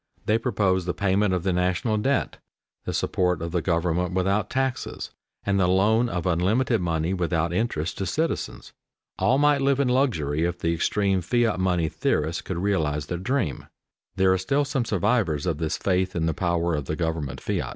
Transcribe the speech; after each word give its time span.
They 0.25 0.39
proposed 0.39 0.87
the 0.87 0.95
payment 0.95 1.31
of 1.31 1.43
the 1.43 1.53
national 1.53 1.97
debt, 1.97 2.37
the 2.85 2.91
support 2.91 3.39
of 3.39 3.51
the 3.51 3.61
government 3.61 4.15
without 4.15 4.49
taxes, 4.49 5.11
and 5.45 5.59
the 5.59 5.67
loan 5.67 6.09
of 6.09 6.25
unlimited 6.25 6.81
money 6.81 7.13
without 7.13 7.53
interest 7.53 7.99
to 7.99 8.07
citizens. 8.07 8.73
All 9.19 9.37
might 9.37 9.61
live 9.61 9.79
in 9.79 9.89
luxury 9.89 10.43
if 10.43 10.57
the 10.57 10.73
extreme 10.73 11.21
fiat 11.21 11.59
money 11.59 11.87
theorists 11.87 12.41
could 12.41 12.57
realize 12.57 13.05
their 13.05 13.19
dream. 13.19 13.67
There 14.15 14.33
are 14.33 14.39
still 14.39 14.65
some 14.65 14.85
survivors 14.85 15.45
of 15.45 15.59
this 15.59 15.77
faith 15.77 16.15
in 16.15 16.25
the 16.25 16.33
power 16.33 16.73
of 16.73 16.85
the 16.85 16.95
government 16.95 17.39
fiat. 17.39 17.69